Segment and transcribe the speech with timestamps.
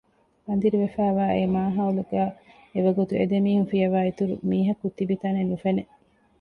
[0.47, 2.31] އަނދިރިވެފައިވާ އެ މާހައުލުގައި
[2.73, 5.83] އެވަގުތު އެދެމީހުން ފިޔަވާ އިތުރު މީހަކު ތިބިތަނެއް ނުފެނެ